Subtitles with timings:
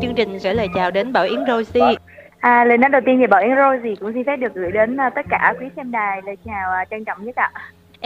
[0.00, 1.94] chương trình gửi lời chào đến Bảo Yến Rosie.
[2.38, 4.96] À, lời nói đầu tiên thì Bảo Yến Rosie cũng xin phép được gửi đến
[5.06, 7.50] uh, tất cả quý xem đài lời chào uh, trân trọng nhất ạ.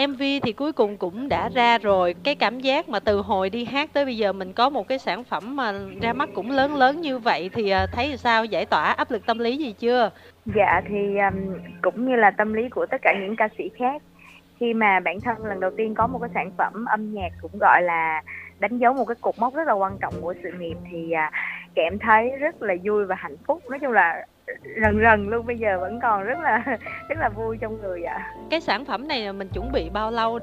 [0.09, 2.15] MV thì cuối cùng cũng đã ra rồi.
[2.25, 4.99] Cái cảm giác mà từ hồi đi hát tới bây giờ mình có một cái
[4.99, 5.73] sản phẩm mà
[6.03, 9.27] ra mắt cũng lớn lớn như vậy thì uh, thấy sao giải tỏa áp lực
[9.27, 10.11] tâm lý gì chưa?
[10.47, 14.03] Dạ thì um, cũng như là tâm lý của tất cả những ca sĩ khác
[14.61, 17.59] khi mà bản thân lần đầu tiên có một cái sản phẩm âm nhạc cũng
[17.61, 18.23] gọi là
[18.65, 21.31] đánh dấu một cái cột mốc rất là quan trọng của sự nghiệp thì à,
[21.75, 24.27] em thấy rất là vui và hạnh phúc nói chung là
[24.83, 26.65] rần rần luôn bây giờ vẫn còn rất là
[27.09, 28.35] rất là vui trong người ạ à.
[28.51, 30.39] cái sản phẩm này mình chuẩn bị bao lâu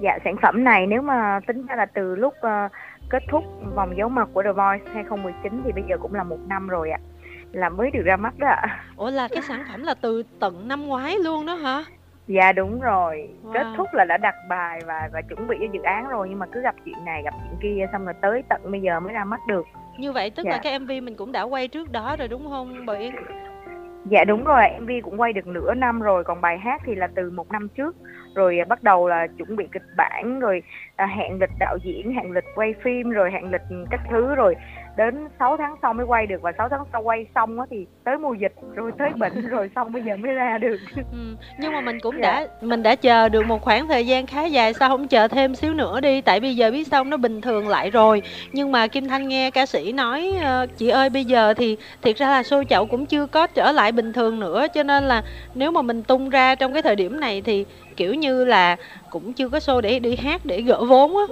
[0.00, 2.72] dạ sản phẩm này nếu mà tính ra là từ lúc uh,
[3.10, 6.38] kết thúc vòng dấu mặt của The Voice 2019 thì bây giờ cũng là một
[6.48, 7.06] năm rồi ạ à.
[7.52, 8.84] là mới được ra mắt đó ạ à.
[8.96, 11.84] ủa là cái sản phẩm là từ tận năm ngoái luôn đó hả
[12.26, 13.52] Dạ đúng rồi, wow.
[13.52, 16.38] kết thúc là đã đặt bài và và chuẩn bị cho dự án rồi nhưng
[16.38, 19.12] mà cứ gặp chuyện này gặp chuyện kia xong rồi tới tận bây giờ mới
[19.12, 19.66] ra mắt được.
[19.98, 20.50] Như vậy tức dạ.
[20.50, 23.14] là cái MV mình cũng đã quay trước đó rồi đúng không Bảo Yên?
[24.10, 27.08] Dạ đúng rồi, MV cũng quay được nửa năm rồi, còn bài hát thì là
[27.14, 27.96] từ một năm trước
[28.34, 30.62] rồi bắt đầu là chuẩn bị kịch bản rồi
[30.96, 34.54] à, hẹn lịch đạo diễn, hẹn lịch quay phim rồi hẹn lịch các thứ rồi
[34.96, 37.86] đến 6 tháng sau mới quay được và 6 tháng sau quay xong á thì
[38.04, 41.36] tới mùa dịch rồi tới bệnh rồi xong bây giờ mới ra được ừ.
[41.58, 42.32] nhưng mà mình cũng dạ.
[42.32, 45.54] đã mình đã chờ được một khoảng thời gian khá dài sao không chờ thêm
[45.54, 48.86] xíu nữa đi tại bây giờ biết xong nó bình thường lại rồi nhưng mà
[48.86, 52.42] kim thanh nghe ca sĩ nói ờ, chị ơi bây giờ thì thiệt ra là
[52.42, 55.22] show chậu cũng chưa có trở lại bình thường nữa cho nên là
[55.54, 58.76] nếu mà mình tung ra trong cái thời điểm này thì kiểu như là
[59.10, 61.24] cũng chưa có show để đi hát để gỡ vốn á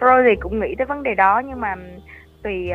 [0.00, 1.74] rồi thì cũng nghĩ tới vấn đề đó nhưng mà
[2.42, 2.70] tùy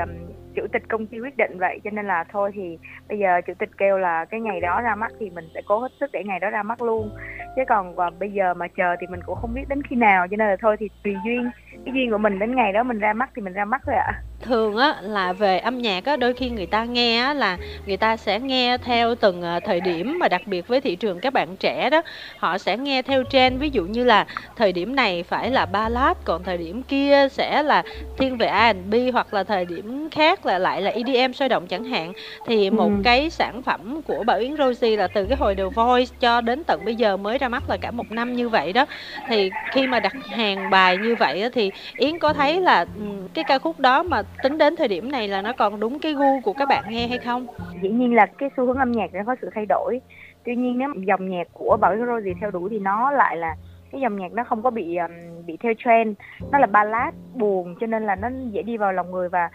[0.56, 2.78] chủ tịch công ty quyết định vậy, cho nên là thôi thì
[3.10, 5.80] bây giờ chủ tịch kêu là cái ngày đó ra mắt thì mình sẽ cố
[5.80, 7.10] hết sức để ngày đó ra mắt luôn.
[7.56, 10.28] Chứ còn và bây giờ mà chờ thì mình cũng không biết đến khi nào,
[10.32, 11.50] cho nên là thôi thì tùy duyên,
[11.86, 13.96] cái duyên của mình đến ngày đó mình ra mắt thì mình ra mắt thôi
[13.96, 14.04] ạ.
[14.06, 17.58] À thường á, là về âm nhạc á, đôi khi người ta nghe á, là
[17.86, 21.20] người ta sẽ nghe theo từng ờ, thời điểm mà đặc biệt với thị trường
[21.20, 22.02] các bạn trẻ đó.
[22.38, 26.18] Họ sẽ nghe theo trend, ví dụ như là thời điểm này phải là ballad,
[26.26, 27.84] còn thời điểm kia sẽ là
[28.18, 31.84] thiên về R&B hoặc là thời điểm khác là lại là EDM sôi động chẳng
[31.84, 32.14] hạn
[32.46, 33.02] thì một ừ.
[33.04, 36.64] cái sản phẩm của Bảo Yến Rosie là từ cái hồi The Voice cho đến
[36.64, 38.86] tận bây giờ mới ra mắt là cả một năm như vậy đó.
[39.28, 43.06] Thì khi mà đặt hàng bài như vậy á, thì Yến có thấy là ừ,
[43.34, 46.14] cái ca khúc đó mà tính đến thời điểm này là nó còn đúng cái
[46.14, 47.48] gu của các bạn nghe hay không?
[47.82, 50.02] Dĩ nhiên là cái xu hướng âm nhạc nó có sự thay đổi.
[50.46, 53.56] Tuy nhiên nếu dòng nhạc của bảo Yến Rosie theo đuổi thì nó lại là
[53.92, 56.18] cái dòng nhạc nó không có bị um, bị theo trend.
[56.52, 59.50] Nó là ballad buồn cho nên là nó dễ đi vào lòng người và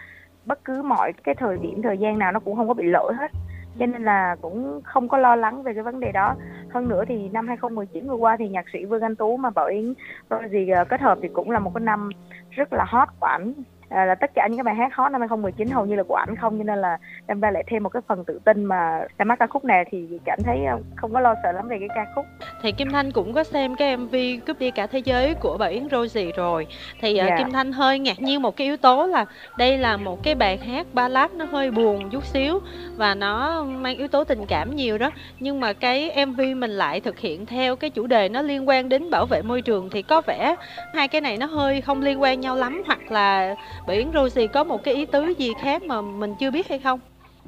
[0.45, 3.13] bất cứ mọi cái thời điểm, thời gian nào nó cũng không có bị lỗi
[3.13, 3.31] hết.
[3.79, 6.35] Cho nên là cũng không có lo lắng về cái vấn đề đó.
[6.69, 9.65] Hơn nữa thì năm 2019 vừa qua thì nhạc sĩ Vương Anh Tú mà Bảo
[9.67, 9.93] Yến
[10.29, 12.09] rồi gì kết hợp thì cũng là một cái năm
[12.49, 13.53] rất là hot của ảnh
[13.91, 16.15] à, là tất cả những cái bài hát hot năm 2019 hầu như là của
[16.15, 16.97] ảnh không cho nên là
[17.27, 19.85] em ra lại thêm một cái phần tự tin mà ra mắt ca khúc này
[19.91, 22.25] thì cảm thấy ờ, không có lo sợ lắm về cái ca khúc
[22.61, 24.15] thì Kim Thanh cũng có xem cái MV
[24.45, 26.67] cướp đi cả thế giới của bà Yến Rosie rồi
[27.01, 27.29] thì yeah.
[27.29, 27.37] Ờ, dạ.
[27.37, 29.25] Kim Thanh hơi ngạc nhiên một cái yếu tố là
[29.57, 32.59] đây là một cái bài hát ballad nó hơi buồn chút xíu
[32.97, 36.99] và nó mang yếu tố tình cảm nhiều đó nhưng mà cái MV mình lại
[36.99, 40.01] thực hiện theo cái chủ đề nó liên quan đến bảo vệ môi trường thì
[40.01, 40.55] có vẻ
[40.93, 43.55] hai cái này nó hơi không liên quan nhau lắm hoặc là
[43.87, 46.79] Biển Yến Rosie có một cái ý tứ gì khác mà mình chưa biết hay
[46.79, 46.99] không?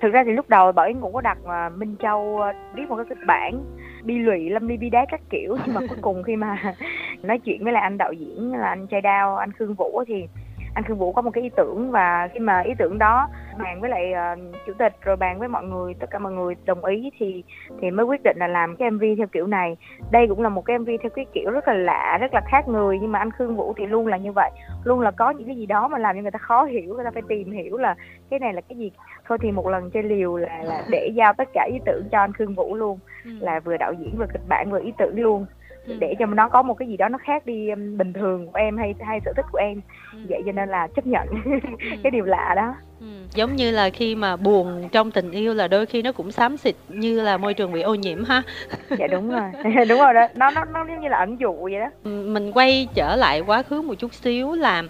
[0.02, 2.90] Thực ra thì lúc đầu Bảo Yến cũng có đặt mà Minh Châu à, viết
[2.90, 3.64] một cái kịch bản
[4.04, 6.76] bi lụy, lâm ly bi đá các kiểu, nhưng mà cuối cùng khi mà
[7.24, 10.28] nói chuyện với lại anh đạo diễn là anh trai đao, anh khương vũ thì
[10.74, 13.82] anh Khương Vũ có một cái ý tưởng và khi mà ý tưởng đó bàn
[13.82, 16.86] với lại uh, chủ tịch rồi bàn với mọi người tất cả mọi người đồng
[16.86, 17.44] ý thì
[17.82, 19.78] thì mới quyết định là làm cái MV theo kiểu này.
[20.12, 22.68] Đây cũng là một cái MV theo cái kiểu rất là lạ rất là khác
[22.68, 24.52] người nhưng mà anh Khương Vũ thì luôn là như vậy.
[24.84, 27.06] Luôn là có những cái gì đó mà làm cho người ta khó hiểu người
[27.06, 27.96] ta phải tìm hiểu là
[28.30, 28.92] cái này là cái gì.
[29.28, 32.20] Thôi thì một lần chơi liều là là để giao tất cả ý tưởng cho
[32.20, 33.32] anh Khương Vũ luôn ừ.
[33.40, 35.46] là vừa đạo diễn vừa kịch bản vừa ý tưởng luôn
[35.88, 35.98] Ừ.
[36.00, 38.60] để cho nó có một cái gì đó nó khác đi um, bình thường của
[38.60, 39.82] em hay hay sở thích của em
[40.14, 40.20] ừ.
[40.30, 41.52] vậy cho nên là chấp nhận ừ.
[42.04, 43.08] cái điều lạ đó ừ.
[43.36, 46.58] giống như là khi mà buồn trong tình yêu là đôi khi nó cũng xám
[46.58, 48.42] xịt như là môi trường bị ô nhiễm ha.
[49.00, 49.42] Dạ đúng rồi.
[49.90, 50.28] Đúng rồi đó.
[50.36, 52.10] Nó nó nó giống như là ẩn dụ vậy đó.
[52.10, 54.84] Mình quay trở lại quá khứ một chút xíu là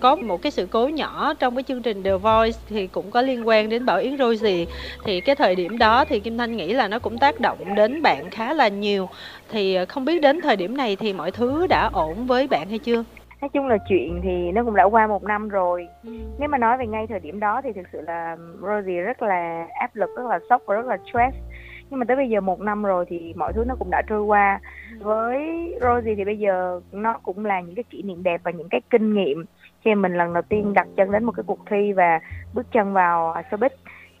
[0.00, 3.22] có một cái sự cố nhỏ trong cái chương trình The Voice thì cũng có
[3.22, 4.66] liên quan đến Bảo Yến Rosie.
[5.04, 8.02] Thì cái thời điểm đó thì Kim Thanh nghĩ là nó cũng tác động đến
[8.02, 9.08] bạn khá là nhiều.
[9.52, 12.78] Thì không biết đến thời điểm này thì mọi thứ đã ổn với bạn hay
[12.78, 13.04] chưa
[13.40, 15.88] nói chung là chuyện thì nó cũng đã qua một năm rồi.
[16.04, 16.10] Ừ.
[16.38, 19.66] nếu mà nói về ngay thời điểm đó thì thực sự là Rosie rất là
[19.80, 21.36] áp lực rất là sốc và rất là stress.
[21.90, 24.22] Nhưng mà tới bây giờ một năm rồi thì mọi thứ nó cũng đã trôi
[24.22, 24.60] qua.
[24.90, 25.04] Ừ.
[25.04, 25.38] với
[25.80, 28.80] Rosie thì bây giờ nó cũng là những cái kỷ niệm đẹp và những cái
[28.90, 29.44] kinh nghiệm
[29.80, 32.20] khi mình lần đầu tiên đặt chân đến một cái cuộc thi và
[32.54, 33.70] bước chân vào showbiz.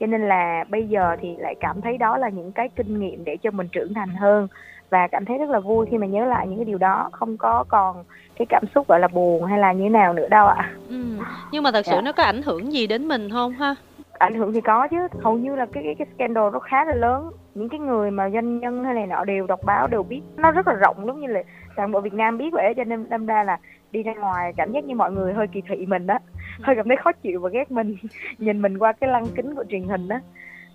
[0.00, 3.24] Cho nên là bây giờ thì lại cảm thấy đó là những cái kinh nghiệm
[3.24, 4.48] để cho mình trưởng thành hơn
[4.90, 7.08] và cảm thấy rất là vui khi mà nhớ lại những cái điều đó.
[7.12, 8.04] Không có còn
[8.36, 10.70] cái cảm xúc gọi là buồn hay là như thế nào nữa đâu ạ.
[10.88, 11.04] Ừ.
[11.52, 12.00] nhưng mà thật sự dạ.
[12.00, 13.74] nó có ảnh hưởng gì đến mình không ha?
[14.12, 14.96] Ảnh hưởng thì có chứ.
[15.22, 17.30] Hầu như là cái cái, cái scandal nó khá là lớn.
[17.54, 20.20] Những cái người mà doanh nhân hay này nọ đều đọc báo đều biết.
[20.36, 21.42] Nó rất là rộng giống như là
[21.76, 23.58] toàn bộ Việt Nam biết vậy cho nên đâm ra là
[23.92, 26.18] đi ra ngoài cảm giác như mọi người hơi kỳ thị mình đó
[26.62, 27.96] hơi cảm thấy khó chịu và ghét mình.
[28.38, 30.16] Nhìn mình qua cái lăng kính của truyền hình đó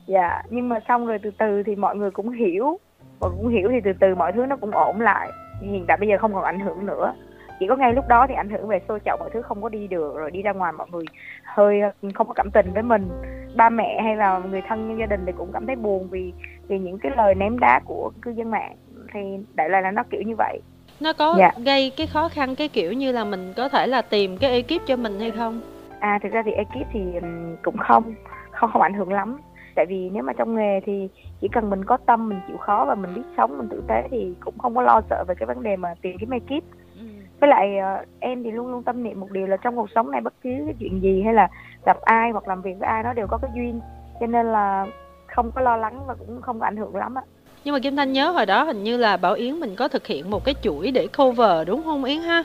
[0.08, 2.80] dạ nhưng mà xong rồi từ từ thì mọi người cũng hiểu
[3.26, 5.32] và cũng hiểu thì từ từ mọi thứ nó cũng ổn lại.
[5.62, 7.14] Hiện tại bây giờ không còn ảnh hưởng nữa.
[7.60, 9.70] Chỉ có ngay lúc đó thì ảnh hưởng về xô chậu mọi thứ không có
[9.70, 11.06] đi được rồi đi ra ngoài mọi người
[11.44, 11.82] hơi
[12.14, 13.10] không có cảm tình với mình.
[13.56, 16.34] Ba mẹ hay là người thân trong gia đình thì cũng cảm thấy buồn vì
[16.68, 18.76] vì những cái lời ném đá của cư dân mạng.
[19.14, 19.20] Thì
[19.54, 20.60] đại loại là nó kiểu như vậy.
[21.00, 21.52] Nó có dạ.
[21.66, 24.86] gây cái khó khăn cái kiểu như là mình có thể là tìm cái ekip
[24.86, 25.62] cho mình hay không?
[26.00, 27.00] À thực ra thì ekip thì
[27.64, 28.14] cũng không
[28.52, 29.38] không không ảnh hưởng lắm
[29.76, 31.10] tại vì nếu mà trong nghề thì
[31.42, 34.08] chỉ cần mình có tâm mình chịu khó và mình biết sống mình tử tế
[34.12, 36.64] thì cũng không có lo sợ về cái vấn đề mà tìm kiếm ekip
[37.00, 37.06] ừ.
[37.40, 40.12] với lại uh, em thì luôn luôn tâm niệm một điều là trong cuộc sống
[40.12, 41.48] này bất cứ cái chuyện gì hay là
[41.86, 43.80] gặp ai hoặc làm việc với ai nó đều có cái duyên
[44.20, 44.86] cho nên là
[45.28, 47.24] không có lo lắng và cũng không có ảnh hưởng lắm ạ
[47.64, 50.08] nhưng mà Kim Thanh nhớ hồi đó hình như là Bảo Yến mình có thực
[50.08, 52.44] hiện một cái chuỗi để cover đúng không Yến ha?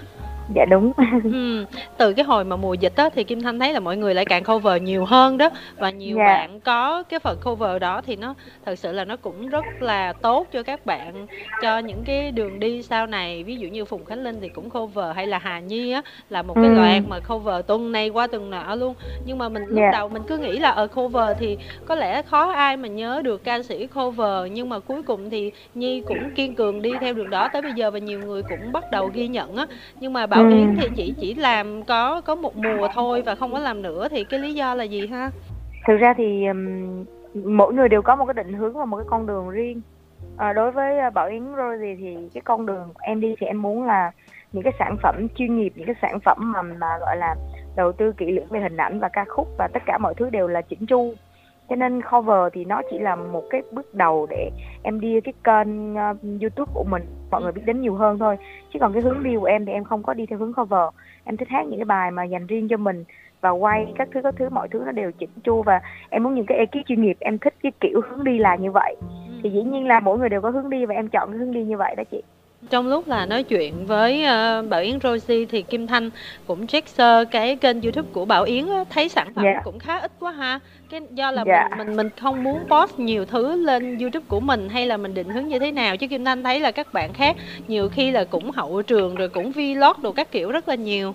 [0.55, 0.93] dạ đúng.
[1.25, 1.65] Ừ,
[1.97, 4.25] từ cái hồi mà mùa dịch á thì kim thanh thấy là mọi người lại
[4.25, 5.51] càng cover nhiều hơn đó.
[5.79, 6.25] Và nhiều dạ.
[6.25, 10.13] bạn có cái phần cover đó thì nó thật sự là nó cũng rất là
[10.13, 11.27] tốt cho các bạn
[11.63, 13.45] cho những cái đường đi sau này.
[13.45, 16.43] Ví dụ như phùng khánh linh thì cũng cover hay là hà nhi á là
[16.43, 16.75] một cái ừ.
[16.75, 18.95] loạt mà cover tuần này qua tuần nọ luôn.
[19.25, 19.91] Nhưng mà mình lúc dạ.
[19.93, 23.45] đầu mình cứ nghĩ là ở cover thì có lẽ khó ai mà nhớ được
[23.45, 24.53] ca sĩ cover.
[24.53, 27.49] Nhưng mà cuối cùng thì nhi cũng kiên cường đi theo đường đó.
[27.53, 29.67] Tới bây giờ và nhiều người cũng bắt đầu ghi nhận á.
[30.01, 33.35] Nhưng mà bảo Bảo Yến thì chị chỉ làm có có một mùa thôi và
[33.35, 35.31] không có làm nữa thì cái lý do là gì ha?
[35.87, 37.05] Thực ra thì um,
[37.45, 39.81] mỗi người đều có một cái định hướng và một cái con đường riêng.
[40.37, 43.85] À, đối với Bảo Yến Rosie thì cái con đường em đi thì em muốn
[43.85, 44.11] là
[44.53, 47.37] những cái sản phẩm chuyên nghiệp, những cái sản phẩm mà, mà gọi là
[47.77, 50.31] đầu tư kỹ lưỡng về hình ảnh và ca khúc và tất cả mọi thứ
[50.31, 51.15] đều là chỉnh chu
[51.69, 54.51] cho nên cover thì nó chỉ là một cái bước đầu để
[54.83, 58.37] em đi cái kênh uh, youtube của mình mọi người biết đến nhiều hơn thôi.
[58.73, 60.89] Chứ còn cái hướng đi của em thì em không có đi theo hướng cover.
[61.25, 63.05] Em thích hát những cái bài mà dành riêng cho mình
[63.41, 65.81] và quay các thứ các thứ mọi thứ nó đều chỉnh chu và
[66.11, 68.71] em muốn những cái ekip chuyên nghiệp em thích cái kiểu hướng đi là như
[68.71, 68.97] vậy.
[69.43, 71.53] Thì dĩ nhiên là mỗi người đều có hướng đi và em chọn cái hướng
[71.53, 72.23] đi như vậy đó chị
[72.71, 76.11] trong lúc là nói chuyện với uh, Bảo Yến Rosie thì Kim Thanh
[76.47, 79.57] cũng check sơ cái kênh YouTube của Bảo Yến á, thấy sản phẩm yeah.
[79.57, 79.63] Dạ.
[79.65, 80.61] cũng khá ít quá ha.
[80.91, 81.71] Cái do là yeah.
[81.71, 81.77] Dạ.
[81.77, 85.15] mình mình mình không muốn post nhiều thứ lên YouTube của mình hay là mình
[85.15, 87.37] định hướng như thế nào chứ Kim Thanh thấy là các bạn khác
[87.69, 91.15] nhiều khi là cũng hậu trường rồi cũng vlog đồ các kiểu rất là nhiều.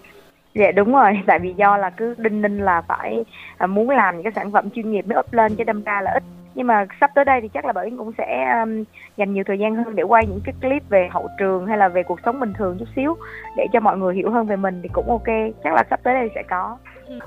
[0.54, 3.24] Dạ đúng rồi, tại vì do là cứ đinh ninh là phải
[3.58, 6.02] à, muốn làm những cái sản phẩm chuyên nghiệp mới up lên chứ đâm ra
[6.02, 6.24] là ít
[6.56, 8.84] nhưng mà sắp tới đây thì chắc là bảo yến cũng sẽ um,
[9.18, 11.88] dành nhiều thời gian hơn để quay những cái clip về hậu trường hay là
[11.88, 13.18] về cuộc sống bình thường chút xíu
[13.58, 15.28] để cho mọi người hiểu hơn về mình thì cũng ok.
[15.64, 16.78] Chắc là sắp tới đây sẽ có.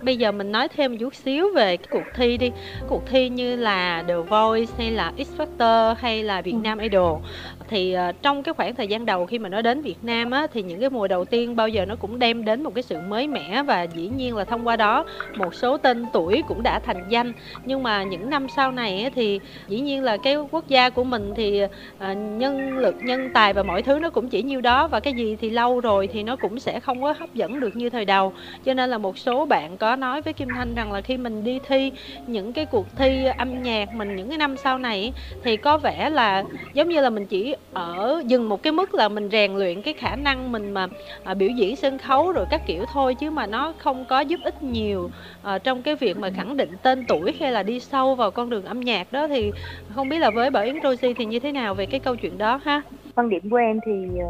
[0.02, 2.52] Bây giờ mình nói thêm một chút xíu về cái cuộc thi đi.
[2.88, 7.20] Cuộc thi như là The Voice hay là X Factor hay là Việt Nam Idol
[7.68, 10.46] thì ờ, trong cái khoảng thời gian đầu khi mà nó đến Việt Nam á
[10.52, 13.00] Thì những cái mùa đầu tiên bao giờ nó cũng đem đến một cái sự
[13.00, 15.04] mới mẻ Và dĩ nhiên là thông qua đó
[15.36, 17.32] một số tên tuổi cũng đã thành danh.
[17.64, 21.04] Nhưng mà những năm sau này á, thì dĩ nhiên là cái quốc gia của
[21.04, 21.62] mình thì
[21.98, 25.14] à, nhân lực, nhân tài và mọi thứ nó cũng chỉ nhiêu đó Và cái
[25.14, 28.04] gì thì lâu rồi thì nó cũng sẽ không có hấp dẫn được như thời
[28.04, 28.32] đầu.
[28.64, 31.44] Cho nên là một số bạn có nói với Kim Thanh rằng là khi mình
[31.44, 31.92] đi thi
[32.26, 35.12] những cái cuộc thi âm nhạc mình những cái năm sau này
[35.42, 39.08] thì có vẻ là giống như là mình chỉ ở dừng một cái mức là
[39.08, 40.86] mình rèn luyện cái khả năng mình mà
[41.24, 44.40] à, biểu diễn sân khấu rồi các kiểu thôi chứ mà nó không có giúp
[44.44, 45.10] ích nhiều
[45.42, 48.50] à, trong cái việc mà khẳng định tên tuổi hay là đi sâu vào con
[48.50, 49.28] đường âm nhạc đó.
[49.28, 49.52] Thì
[49.94, 52.38] không biết là với Bảo Yến Rosie thì như thế nào về cái câu chuyện
[52.38, 52.82] đó ha?
[53.16, 54.26] Quan điểm của em thì ờ,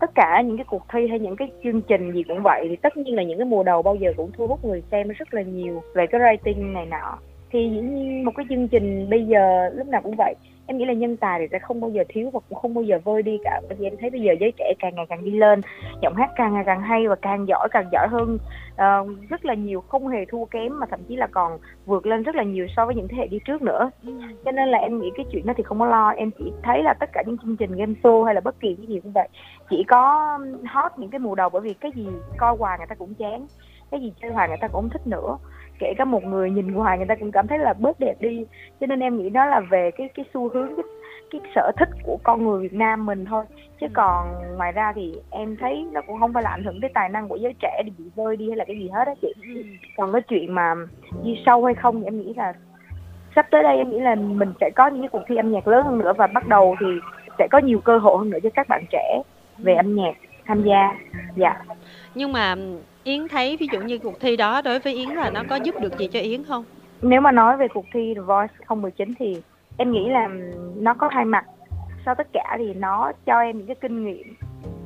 [0.00, 2.76] tất cả những cái cuộc thi hay những cái chương trình gì cũng vậy thì
[2.76, 5.34] tất nhiên là những cái mùa đầu bao giờ cũng thu hút người xem rất
[5.34, 7.18] là nhiều về cái rating này nọ.
[7.50, 10.34] Thì dĩ nhiên một cái chương trình bây giờ lúc nào cũng vậy
[10.72, 12.84] em nghĩ là nhân tài thì sẽ không bao giờ thiếu và cũng không bao
[12.84, 13.60] giờ vơi đi cả.
[13.68, 15.60] Bởi vì em thấy bây giờ giới trẻ càng ngày càng đi lên
[16.02, 18.38] giọng hát càng ngày càng hay và càng giỏi càng giỏi hơn
[18.72, 22.22] uh, rất là nhiều không hề thua kém mà thậm chí là còn vượt lên
[22.22, 23.90] rất là nhiều so với những thế hệ đi trước nữa.
[24.44, 26.08] Cho nên là em nghĩ cái chuyện đó thì không có lo.
[26.08, 28.74] Em chỉ thấy là tất cả những chương trình game show hay là bất kỳ
[28.74, 29.28] cái gì cũng vậy
[29.70, 31.48] chỉ có hot những cái mùa đầu.
[31.48, 32.06] Bởi vì cái gì
[32.38, 33.46] coi hoài người ta cũng chán
[33.90, 35.38] cái gì chơi hoài người ta cũng không thích nữa
[35.78, 38.44] kể cả một người nhìn ngoài người ta cũng cảm thấy là bớt đẹp đi.
[38.80, 40.84] Cho nên em nghĩ đó là về cái cái xu hướng cái,
[41.32, 43.44] cái sở thích của con người Việt Nam mình thôi.
[43.80, 43.92] Chứ ừ.
[43.94, 47.08] còn ngoài ra thì em thấy nó cũng không phải là ảnh hưởng tới tài
[47.08, 49.32] năng của giới trẻ bị vơi đi hay là cái gì hết á chị.
[49.42, 49.62] Ừ.
[49.96, 50.74] còn cái chuyện mà
[51.24, 52.52] đi sâu hay không thì em nghĩ là
[53.36, 55.68] sắp tới đây em nghĩ là mình sẽ có những cái cuộc thi âm nhạc
[55.68, 56.12] lớn hơn nữa.
[56.16, 56.86] Và bắt đầu thì
[57.38, 59.22] sẽ có nhiều cơ hội hơn nữa cho các bạn trẻ
[59.58, 60.14] về âm nhạc
[60.46, 60.94] tham gia.
[61.36, 61.62] Dạ.
[62.14, 62.54] Nhưng mà
[63.04, 65.74] Yến thấy ví dụ như cuộc thi đó đối với Yến là nó có giúp
[65.80, 66.64] được gì cho Yến không?
[67.02, 69.42] Nếu mà nói về cuộc thi The Voice 2019 thì
[69.76, 70.28] em nghĩ là
[70.76, 71.44] nó có hai mặt.
[72.04, 74.34] Sau tất cả thì nó cho em những cái kinh nghiệm.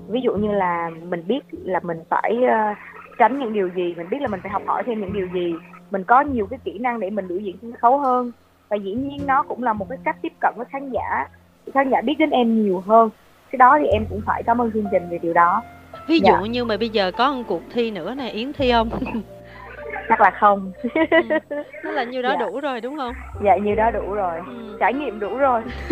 [0.08, 2.74] Ví dụ như là mình biết là mình phải ờ,
[3.18, 5.54] tránh những điều gì, mình biết là mình phải học hỏi thêm những điều gì,
[5.90, 8.32] mình có nhiều cái kỹ năng để mình biểu diễn sân khấu hơn.
[8.68, 11.28] Và dĩ nhiên nó cũng là một cái cách tiếp cận với khán giả,
[11.74, 13.10] khán giả biết đến em nhiều hơn.
[13.50, 15.62] Cái đó thì em cũng phải cảm ơn chương trình về điều đó
[16.06, 16.40] ví dụ dạ.
[16.40, 18.90] như mà bây giờ có một cuộc thi nữa này yến thi không
[20.08, 21.00] chắc là không ừ.
[21.92, 22.46] là như đó dạ.
[22.46, 24.76] đủ rồi đúng không dạ như đó đủ rồi ừ.
[24.80, 25.62] trải nghiệm đủ rồi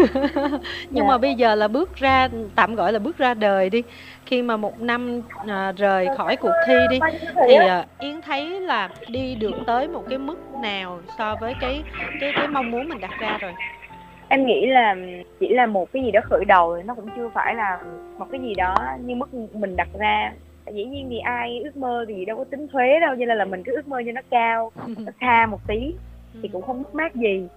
[0.91, 1.09] nhưng dạ.
[1.09, 3.83] mà bây giờ là bước ra tạm gọi là bước ra đời đi
[4.27, 6.99] khi mà một năm à, rời khỏi cuộc thi đi
[7.49, 11.83] thì à, yến thấy là đi được tới một cái mức nào so với cái
[12.21, 13.53] cái cái mong muốn mình đặt ra rồi
[14.29, 14.97] em nghĩ là
[15.41, 17.81] chỉ là một cái gì đó khởi đầu nó cũng chưa phải là
[18.19, 20.33] một cái gì đó như mức mình đặt ra.
[20.73, 23.45] Dĩ nhiên thì ai ước mơ thì đâu có tính thuế đâu cho nên là
[23.45, 25.95] mình cứ ước mơ cho nó cao nó xa một tí
[26.43, 27.49] thì cũng không mất mát gì.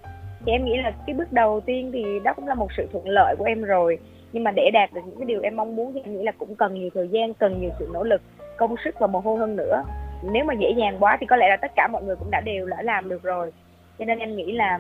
[0.45, 3.07] Thì em nghĩ là cái bước đầu tiên thì đó cũng là một sự thuận
[3.07, 4.00] lợi của em rồi.
[4.33, 6.31] Nhưng mà để đạt được những cái điều em mong muốn thì em nghĩ là
[6.31, 8.21] cũng cần nhiều thời gian cần nhiều sự nỗ lực
[8.57, 9.83] công sức và mồ hôi hơn nữa.
[10.24, 12.41] Nếu mà dễ dàng quá thì có lẽ là tất cả mọi người cũng đã
[12.45, 13.51] đều đã làm được rồi.
[14.00, 14.79] Cho nên em nghĩ là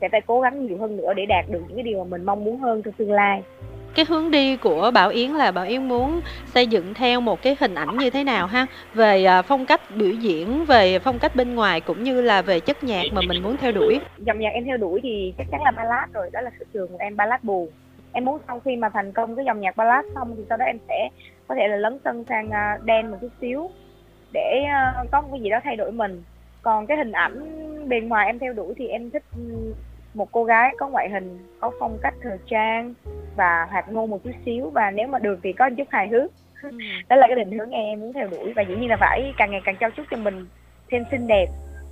[0.00, 2.24] sẽ phải cố gắng nhiều hơn nữa để đạt được những cái điều mà mình
[2.24, 3.42] mong muốn hơn trong tương lai.
[3.94, 7.56] Cái hướng đi của Bảo Yến là Bảo Yến muốn xây dựng theo một cái
[7.60, 8.66] hình ảnh như thế nào ha?
[8.94, 12.60] Về à, phong cách biểu diễn về phong cách bên ngoài cũng như là về
[12.60, 14.00] chất nhạc mà mình muốn theo đuổi.
[14.18, 16.88] Dòng nhạc em theo đuổi thì chắc chắn là ballad rồi đó là sự trường
[16.88, 17.68] của em ballad buồn.
[18.12, 20.64] Em muốn sau khi mà thành công cái dòng nhạc ballad xong thì sau đó
[20.64, 21.08] em sẽ
[21.48, 23.70] có thể là lấn sân sang à, đen một chút xíu
[24.32, 26.22] để à, có một cái gì đó thay đổi mình.
[26.62, 27.38] Còn cái hình ảnh
[27.88, 29.22] bề ngoài em theo đuổi thì em thích
[30.14, 32.94] một cô gái có ngoại hình có phong cách thời trang
[33.36, 34.70] và hoạt ngôn một chút xíu.
[34.70, 36.30] Và nếu mà được thì có một chút hài hước.
[36.62, 36.70] Ừ.
[37.08, 38.52] đó là cái định hướng em muốn theo đuổi.
[38.56, 40.46] Và dĩ nhiên là phải càng ngày càng trau chuốt cho mình
[40.90, 41.46] thêm xinh đẹp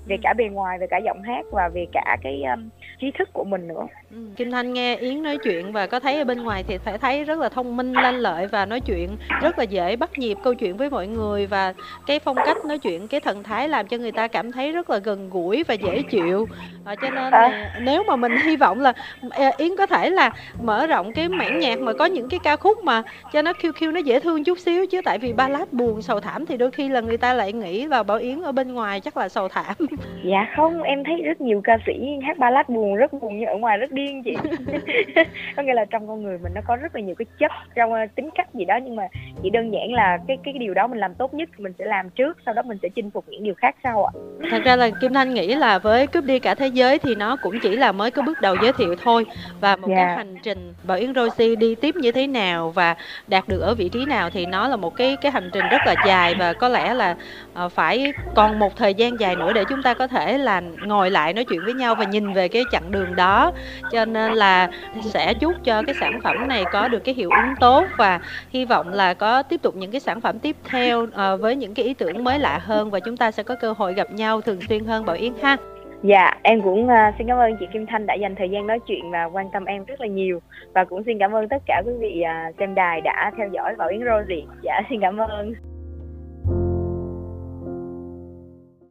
[0.06, 2.68] về cả bề ngoài về cả giọng hát và về cả cái um,
[3.00, 3.86] trí thức của mình nữa.
[4.10, 4.16] Ừ.
[4.36, 7.24] Kim Thanh nghe Yến nói chuyện và có thấy ở bên ngoài thì phải thấy
[7.24, 10.54] rất là thông minh lanh lợi và nói chuyện rất là dễ bắt nhịp câu
[10.54, 11.46] chuyện với mọi người.
[11.46, 11.74] Và
[12.06, 14.90] cái phong cách nói chuyện cái thần thái làm cho người ta cảm thấy rất
[14.90, 16.48] là gần gũi và dễ chịu.
[16.84, 18.92] Và cho nên là nếu mà mình hy vọng là
[19.30, 20.30] à, Yến có thể là
[20.62, 23.72] mở rộng cái mảng nhạc mà có những cái ca khúc mà cho nó kêu
[23.80, 24.86] kêu nó dễ thương chút xíu.
[24.86, 27.86] Chứ tại vì ballad buồn sầu thảm thì đôi khi là người ta lại nghĩ
[27.86, 29.74] là Bảo Yến ở bên ngoài chắc là sầu thảm
[30.24, 33.56] dạ không em thấy rất nhiều ca sĩ hát ballad buồn rất buồn nhưng ở
[33.56, 34.36] ngoài rất điên chị
[35.56, 37.92] có nghĩa là trong con người mình nó có rất là nhiều cái chất trong
[37.92, 39.08] uh, tính cách gì đó nhưng mà
[39.42, 42.10] chỉ đơn giản là cái cái điều đó mình làm tốt nhất mình sẽ làm
[42.10, 44.12] trước sau đó mình sẽ chinh phục những điều khác sau ạ
[44.50, 47.36] thật ra là kim thanh nghĩ là với cướp đi cả thế giới thì nó
[47.42, 49.26] cũng chỉ là mới có bước đầu giới thiệu thôi
[49.60, 49.98] và một yeah.
[49.98, 50.16] cái dạ.
[50.16, 52.96] hành trình bảo yến rosie đi tiếp như thế nào và
[53.28, 55.82] đạt được ở vị trí nào thì nó là một cái cái hành trình rất
[55.86, 57.16] là dài và có lẽ là
[57.64, 61.10] uh, phải còn một thời gian dài nữa để chúng ta có thể là ngồi
[61.10, 63.52] lại nói chuyện với nhau và nhìn về cái chặng đường đó
[63.92, 67.54] cho nên là sẽ chúc cho cái sản phẩm này có được cái hiệu ứng
[67.60, 71.40] tốt và hy vọng là có tiếp tục những cái sản phẩm tiếp theo uh,
[71.40, 73.94] với những cái ý tưởng mới lạ hơn và chúng ta sẽ có cơ hội
[73.94, 75.56] gặp nhau thường xuyên hơn Bảo Yến ha.
[76.02, 78.78] Dạ, em cũng uh, xin cảm ơn chị Kim Thanh đã dành thời gian nói
[78.86, 80.40] chuyện và quan tâm em rất là nhiều
[80.74, 83.74] và cũng xin cảm ơn tất cả quý vị uh, xem đài đã theo dõi
[83.78, 84.44] Bảo Yến Rosie.
[84.62, 85.54] Dạ, xin cảm ơn.